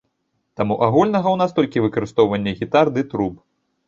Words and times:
Таму 0.59 0.77
агульнага 0.85 1.27
ў 1.31 1.37
нас 1.41 1.53
толькі 1.59 1.83
выкарыстоўванне 1.85 2.51
гітар 2.61 2.91
ды 2.97 3.05
труб. 3.13 3.37